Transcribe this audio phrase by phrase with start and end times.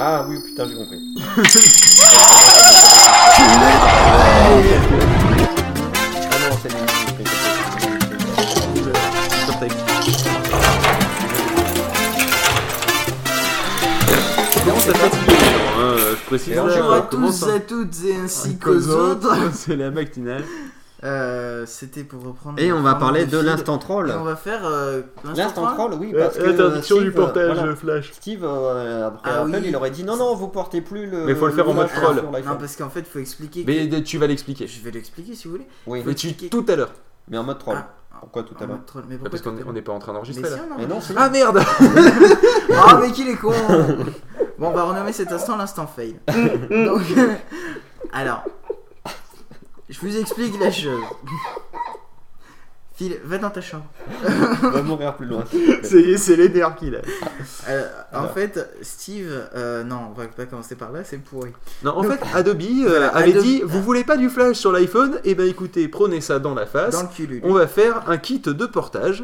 [0.00, 1.00] Ah oui, putain, j'ai compris.
[1.18, 1.42] Ah
[6.60, 6.68] ça
[15.76, 19.50] hein, Je précise là, Bonjour à tous à toutes et ainsi qu'aux qu'aux autres.
[19.52, 20.44] C'est la matinale.
[21.04, 22.58] Euh, C'était pour reprendre.
[22.60, 24.10] Et on va parler le de l'instant troll.
[24.10, 27.54] Et on va faire euh, L'instant troll, oui, Euh, parce que Interdiction Steve, du portage
[27.56, 27.76] voilà.
[27.76, 28.10] flash.
[28.12, 29.62] Steve, euh, après Ah Apple, oui.
[29.66, 31.24] il aurait dit non, non, vous portez plus le.
[31.24, 32.16] Mais faut le faire en mode troll.
[32.16, 33.62] Non, parce qu'en fait, il faut expliquer.
[33.66, 34.66] Mais que- tu vas l'expliquer.
[34.66, 35.66] Je vais l'expliquer si vous voulez.
[35.86, 36.90] Oui, Mais tu tout à l'heure.
[37.28, 37.76] mais en mode troll.
[37.78, 39.92] Ah, Pourquoi tout à l'heure pourquoi Parce qu'on tout à est- on l'heure n'est pas
[39.92, 40.62] en train Mais d'enregistrer si, là.
[40.74, 41.60] on Mais non, Ah merde
[42.76, 43.52] Ah, mais qu'il est con
[44.58, 46.16] Bon, on va renommer cet instant l'instant fail.
[46.70, 47.02] Donc,
[48.12, 48.42] alors,
[49.88, 51.02] je vous explique la chose.
[52.94, 53.84] Phil, va dans ta chambre.
[54.72, 55.44] va mourir plus loin.
[55.84, 56.98] C'est les nerfs qu'il a.
[57.68, 61.52] Euh, en fait, Steve, euh, non, on va pas commencer par là, c'est pourri.
[61.84, 64.56] Non, en Donc- fait, Adobe euh, Voilà, avait Adobe- dit Vous voulez pas du flash
[64.56, 65.20] sur l'iPhone?
[65.22, 66.92] Eh ben écoutez, prenez ça dans la face.
[66.94, 69.22] Dans le cul, On va faire un kit de portage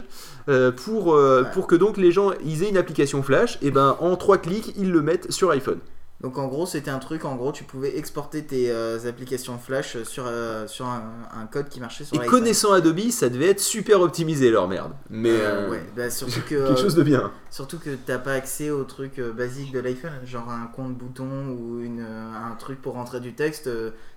[0.48, 1.50] euh, pour, euh, Ouais.
[1.52, 3.58] pour que donc les gens ils aient une application flash.
[3.61, 5.80] Et ben en trois clics, ils le mettent sur iPhone.
[6.25, 10.03] Donc en gros, c'était un truc, en gros, tu pouvais exporter tes euh, applications Flash
[10.05, 13.61] sur, euh, sur un, un code qui marchait sur Et connaissant Adobe, ça devait être
[13.61, 14.92] super optimisé leur merde.
[15.11, 17.30] Mais Euh, ouais, bah, surtout que quelque chose de bien.
[17.50, 21.80] surtout que t'as pas accès aux trucs basiques de l'iPhone, genre un compte bouton ou
[21.83, 23.69] une, un truc pour rentrer du texte.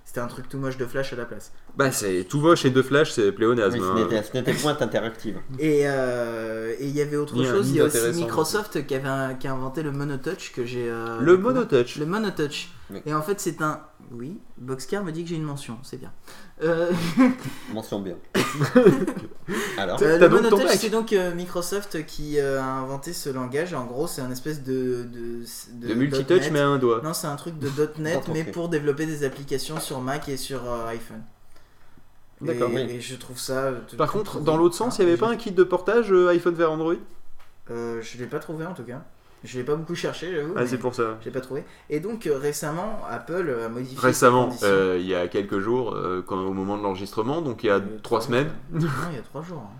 [0.08, 1.52] C'était un truc tout moche de Flash à la place.
[1.76, 3.74] Bah c'est tout moche et de flash, c'est pléonasme.
[3.74, 3.94] Oui, ce hein.
[4.08, 5.36] n'était- ce n'était point interactive.
[5.58, 7.98] Et euh, et il y avait autre Ni chose, il y a aussi.
[8.14, 10.88] Microsoft qui, avait un- qui a inventé le Monotouch que j'ai.
[10.88, 11.96] euh, Le monotouch.
[11.98, 12.70] Le Monotouch.
[12.90, 13.02] Oui.
[13.04, 13.82] Et en fait, c'est un.
[14.10, 16.10] Oui, Boxcar me dit que j'ai une mention, c'est bien.
[16.62, 16.90] Euh,
[17.74, 18.16] Mention bien.
[19.78, 23.72] Alors, Euh, le c'est donc euh, Microsoft qui euh, a inventé ce langage.
[23.74, 25.06] En gros, c'est un espèce de.
[25.10, 27.00] De, De multitouch, mais à un doigt.
[27.02, 30.70] Non, c'est un truc de .NET, mais pour développer des applications sur Mac et sur
[30.70, 31.22] euh, iPhone.
[32.40, 32.80] D'accord, Et, oui.
[32.92, 33.72] et je trouve ça.
[33.88, 36.28] tout- Par contre, dans l'autre sens, il n'y avait pas un kit de portage euh,
[36.28, 36.94] iPhone vers Android?
[37.70, 39.02] Euh, je l'ai pas trouvé en tout cas.
[39.44, 40.54] Je l'ai pas beaucoup cherché, j'avoue.
[40.56, 41.16] Ah, c'est pour ça.
[41.20, 41.64] Je l'ai pas trouvé.
[41.90, 43.98] Et donc euh, récemment, Apple a modifié.
[44.00, 47.68] Récemment, euh, il y a quelques jours, euh, quand, au moment de l'enregistrement, donc il
[47.68, 48.50] y a trois semaines.
[48.72, 49.62] Non, il y a trois jours.
[49.64, 49.76] hein.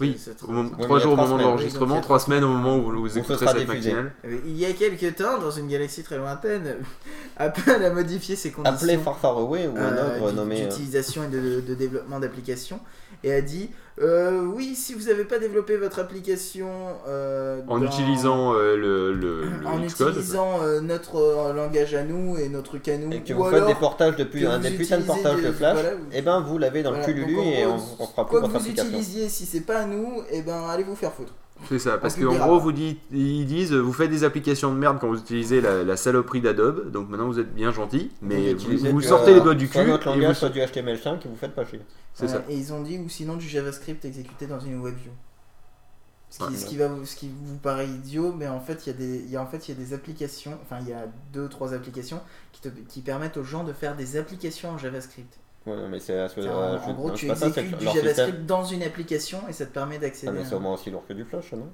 [0.00, 3.00] Oui, c'est- au moment- trois jours au moment de l'enregistrement, trois semaines au moment où
[3.00, 4.12] vous écouterez cette matinale.
[4.24, 6.76] Euh, Il y a quelques temps, dans une galaxie très lointaine,
[7.36, 8.74] Apple a modifié ses conditions.
[8.76, 10.62] appelé Far Far Away ou un euh, nommé.
[10.62, 12.80] euh, d'utilisation et de, de développement d'applications
[13.24, 13.70] et a dit
[14.00, 16.70] euh, oui si vous n'avez pas développé votre application
[17.06, 20.14] euh, En dans- utilisant euh, le, le, le en Xcode.
[20.14, 23.36] utilisant euh, notre euh, langage à nous et notre truc à nous Et que ou
[23.38, 25.94] vous faites alors des portages depuis que un des putains de portages de Flash, voilà,
[25.94, 28.40] vous- et ben vous l'avez dans voilà, le cululu et on, on fera plus quoi
[28.40, 28.88] que votre vous application.
[28.90, 31.34] utilisiez si c'est pas à nous et ben allez vous faire foutre
[31.68, 34.98] C'est ça, parce qu'en gros, vous dites, ils disent, vous faites des applications de merde
[35.00, 39.00] quand vous utilisez la, la saloperie d'Adobe, donc maintenant vous êtes bien gentil, mais vous,
[39.00, 40.38] du, sortez euh, les doigts du soit cul notre et langage, vous...
[40.40, 41.80] soit du HTML5 et vous faites pas chier.
[42.14, 42.36] C'est ça.
[42.36, 45.12] Euh, et ils ont dit ou sinon du JavaScript exécuté dans une WebView
[46.30, 46.56] ce qui, Ouais.
[46.56, 48.96] ce qui va vous, ce qui vous paraît idiot mais en fait il y a
[48.96, 51.06] des il y a en fait il y a des applications enfin il y a
[51.32, 52.20] deux trois applications
[52.52, 56.14] qui, te, qui permettent aux gens de faire des applications en JavaScript Ouais, mais c'est
[56.14, 58.46] euh, en, je- en gros non, tu c'est c'est exécutes du JavaScript système.
[58.46, 60.90] dans une application et ça te permet Ah, d'accéder mais à- c'est au moins aussi
[60.90, 61.68] lourd que du Flash, non?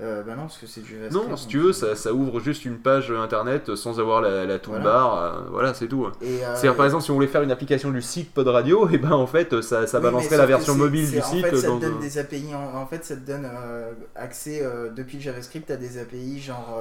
[0.00, 2.40] Euh, bah non parce que c'est du JavaScript Non, si tu veux, ça, ça ouvre
[2.40, 6.06] juste une page internet sans avoir la, la toolbar, euh, voilà, c'est tout.
[6.06, 8.96] euh, C'est-à-dire, par exemple, si on voulait faire une application du site Pod Radio, et
[8.96, 11.24] ben en fait, ça, ça oui, balancerait mais la version c'est- mobile c'est- du en
[11.24, 13.44] site fait, ça dans te donne un- des API en, en fait ça te donne
[13.44, 16.78] euh, accès euh, depuis le JavaScript à des API genre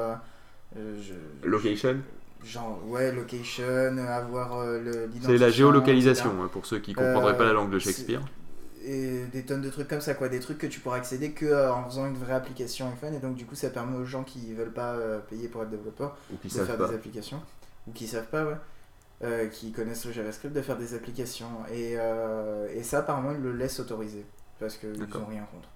[0.76, 1.98] je- location.
[2.44, 7.44] Genre ouais location avoir euh, C'est la géolocalisation, hein, pour ceux qui comprendraient Euh, pas
[7.46, 8.22] la langue de Shakespeare.
[8.84, 10.28] et des tonnes de trucs comme ça quoi.
[10.30, 13.14] Des trucs que tu pourras accéder que euh, en faisant une vraie application iPhone.
[13.14, 15.70] Et donc du coup ça permet aux gens qui veulent pas euh, payer pour être
[15.70, 16.88] développeurs Ou qui de savent faire pas.
[16.88, 17.42] des applications.
[17.88, 18.56] Ou qui savent pas ouais.
[19.24, 21.48] Euh, qui connaissent le JavaScript de faire des applications.
[21.72, 21.94] Et,
[22.76, 24.26] et ça apparemment ils le laissent autoriser.
[24.60, 25.24] Parce qu'ils D'accord.
[25.24, 25.70] ont rien contre.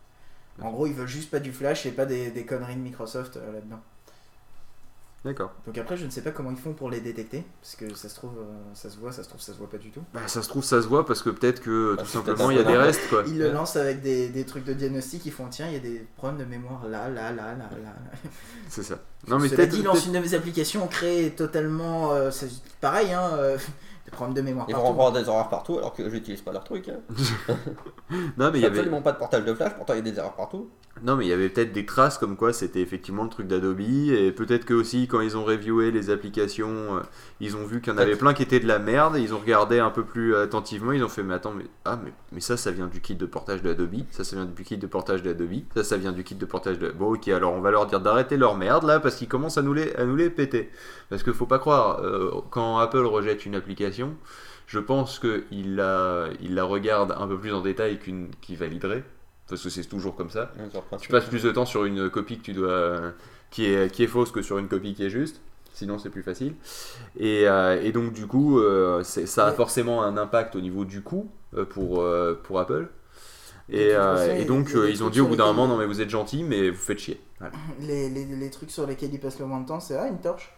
[0.61, 3.35] En gros ils veulent juste pas du flash et pas des, des conneries de Microsoft
[3.35, 3.81] là-dedans
[5.25, 5.51] D'accord.
[5.65, 8.07] donc après je ne sais pas comment ils font pour les détecter parce que ça
[8.09, 8.43] se trouve euh,
[8.75, 10.47] ça se voit ça se trouve ça se voit pas du tout Bah, ça se
[10.47, 12.77] trouve, ça se voit parce que peut-être que Bah, tout simplement il y a des
[12.77, 13.23] restes quoi.
[13.25, 15.79] Ils le lancent avec des, des trucs de diagnostic, ils font tiens, il y a
[15.79, 17.95] des problèmes de mémoire là, là, là, là, là.
[18.69, 18.99] C'est ça.
[19.27, 19.71] Non mais peut-être.
[19.71, 22.13] dit, ils lancent une de mes applications créée totalement.
[22.13, 22.29] euh,
[22.79, 23.31] pareil, hein.
[23.33, 23.57] euh,
[24.05, 26.63] des problèmes de mémoire Ils vont avoir des erreurs partout alors que j'utilise pas leur
[26.63, 26.89] truc.
[26.89, 26.99] Hein.
[28.37, 30.11] Non, mais il y avait, absolument pas de portage de flash, pourtant il y a
[30.11, 30.69] des erreurs partout.
[31.01, 33.79] non, mais il y avait peut-être des traces comme quoi c'était effectivement le truc d'Adobe.
[33.79, 36.99] Et peut-être que aussi, quand ils ont reviewé les applications, euh,
[37.39, 39.17] ils ont vu qu'il y en avait plein qui étaient de la merde.
[39.17, 40.91] Ils ont regardé un peu plus attentivement.
[40.91, 43.25] Ils ont fait, mais attends, mais, ah, mais, mais ça, ça vient du kit de
[43.25, 43.95] portage d'Adobe.
[44.11, 45.63] Ça, ça vient du kit de portage d'Adobe.
[45.75, 46.91] Ça, ça vient du kit de portage de.
[46.91, 49.63] Bon, ok, alors on va leur dire d'arrêter leur merde là parce qu'ils commencent à
[49.63, 50.69] nous les, à nous les péter.
[51.09, 53.94] Parce qu'il faut pas croire, euh, quand Apple rejette une application,
[54.67, 59.03] je pense qu'il la, il la regarde un peu plus en détail qu'une qui validerait.
[59.47, 60.51] Parce que c'est toujours comme ça.
[60.99, 63.13] Tu passes plus de temps sur une copie que tu dois,
[63.51, 65.39] qui, est, qui est fausse que sur une copie qui est juste.
[65.73, 66.53] Sinon, c'est plus facile.
[67.19, 71.01] Et, euh, et donc, du coup, euh, ça a forcément un impact au niveau du
[71.01, 72.03] coût euh, pour,
[72.43, 72.87] pour Apple.
[73.69, 76.43] Et, façon, donc, ils ont dit au bout d'un moment, non mais vous êtes gentil,
[76.43, 77.19] mais vous faites chier.
[77.39, 77.53] Voilà.
[77.81, 80.55] Les, les trucs sur lesquels ils passent le moins de temps, c'est ah, une torche.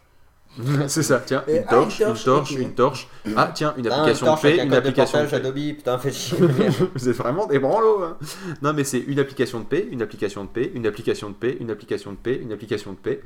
[0.87, 3.07] c'est ça, tiens, une ah, torche, une une torche, une torche.
[3.35, 5.47] Ah, tiens, une application de torche avec paix, un une de application de portage paix.
[5.47, 6.37] Adobe, putain, fait chier.
[6.95, 8.03] Vous êtes vraiment des branlots.
[8.03, 8.17] hein.
[8.61, 11.57] Non, mais c'est une application de paix, une application de paix, une application de paix,
[11.59, 13.21] une application de paix, une application de paix.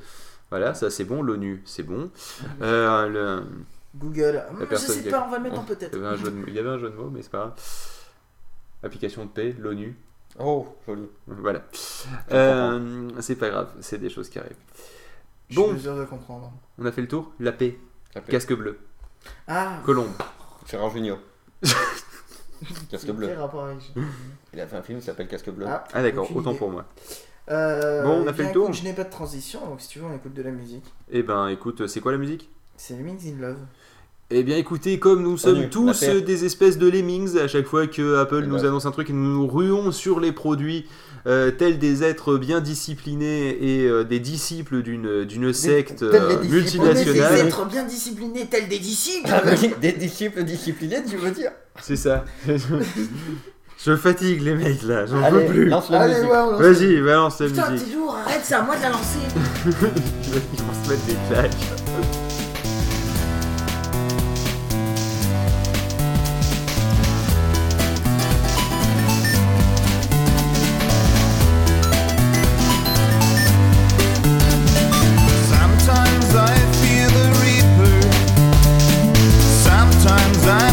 [0.49, 1.21] Voilà, ça c'est bon.
[1.21, 2.09] L'ONU, c'est bon.
[2.61, 3.43] Euh, le-
[3.95, 4.43] Google.
[4.51, 5.97] Hum, je sais on va le mettre en il, y peut-être.
[5.97, 7.53] de il y avait un jeu de mots, mais c'est pas grave.
[8.83, 9.95] Application de paix, l'ONU.
[10.39, 11.07] Oh, joli.
[11.27, 11.63] Voilà.
[12.31, 14.55] Euh, c'est pas grave, c'est des choses qui arrivent.
[15.51, 15.65] Je Bon.
[15.65, 16.51] suis mesure de comprendre.
[16.79, 17.77] On a fait le tour La paix,
[18.29, 18.79] casque bleu,
[19.47, 20.11] Ah, colombe.
[20.67, 21.19] Gérard Junior.
[22.91, 23.27] Casque bleu.
[23.27, 23.91] quel rapport avec
[24.53, 25.65] Il a fait un film qui s'appelle Casque bleu.
[25.67, 26.59] Ah, Ah d'accord, autant idée.
[26.59, 26.85] pour moi.
[27.49, 28.63] Euh, Bon, on a eh fait bien, le tour.
[28.65, 30.85] écoute, je n'ai pas de transition, donc si tu veux, on écoute de la musique.
[31.09, 32.49] Eh ben écoute, c'est quoi la musique?
[32.77, 33.57] C'est Lemmings in Love.
[34.33, 38.15] Eh bien écoutez, comme nous sommes tous des espèces de lemmings, à chaque fois que
[38.17, 38.67] Apple Eh nous ben.
[38.67, 40.85] annonce un truc, nous nous ruons sur les produits
[41.27, 46.17] euh, tels des êtres bien disciplinés et euh, des disciples d'une d'une secte tels des
[46.17, 47.39] euh, est des multinationale.
[47.39, 49.29] êtres bien disciplinés, tels des disciples.
[49.31, 49.41] Ah,
[49.81, 51.51] des disciples disciplinés, tu veux dire?
[51.81, 52.23] C'est ça.
[53.83, 55.65] Je fatigue les mecs là, j'en peux plus.
[55.67, 56.29] lance la Allez, musique.
[56.31, 57.89] ouais, on lance- Vas-y, balance la Putain, musique.
[57.89, 59.19] t'es lourd, arrête, c'est à moi de la lancer.
[59.65, 61.80] Ils vont se mettre des claques.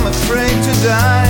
[0.08, 1.28] Afraid to die.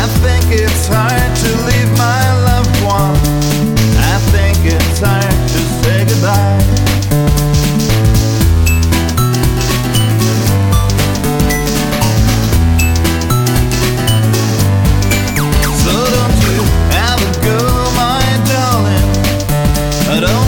[0.00, 3.18] I think it's hard to leave my loved one.
[4.12, 6.62] I think it's hard to say goodbye.
[15.82, 16.60] So don't you
[17.08, 17.58] ever go,
[17.98, 19.08] my darling.
[20.14, 20.47] I Don't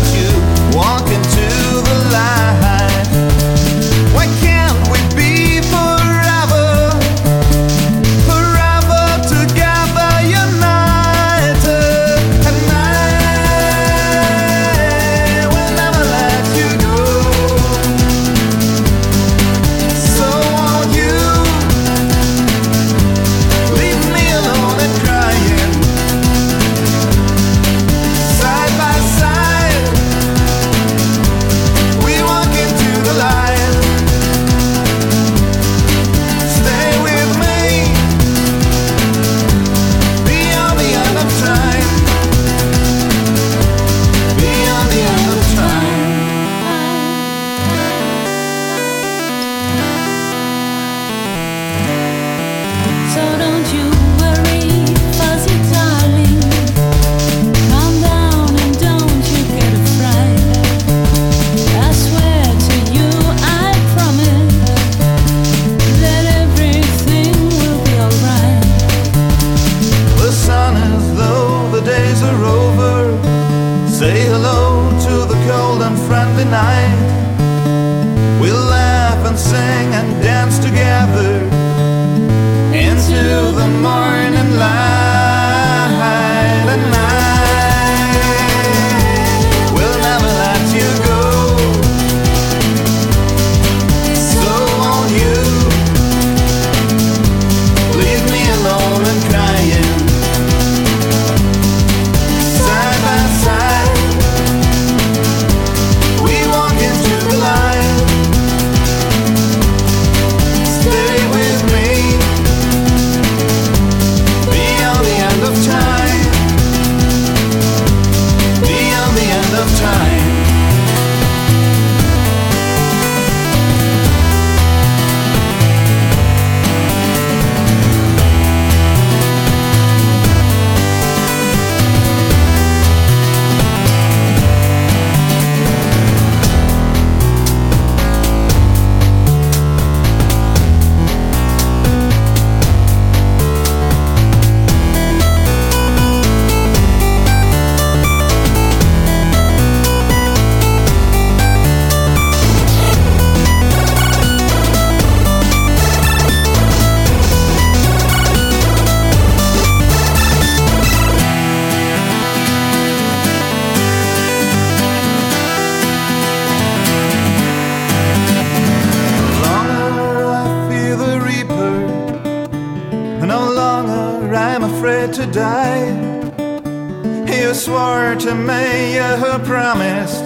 [177.54, 180.24] swore to me, you promised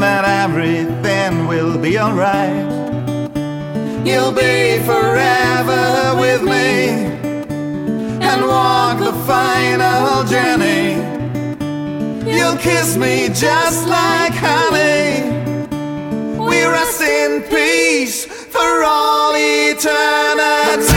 [0.00, 2.66] that everything will be alright.
[4.06, 6.74] You'll be forever with me
[8.30, 10.94] and walk the final journey.
[12.30, 15.22] You'll kiss me just like honey.
[16.38, 20.95] We rest in peace for all eternity.